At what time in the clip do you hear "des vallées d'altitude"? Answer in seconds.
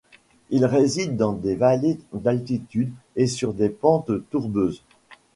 1.33-2.91